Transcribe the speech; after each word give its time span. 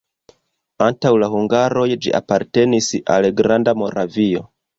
Antaŭ 0.85 1.11
la 1.23 1.29
hungaroj 1.33 1.83
ĝi 2.07 2.15
apartenis 2.21 2.89
al 3.19 3.29
Granda 3.45 3.77
Moravio. 3.85 4.45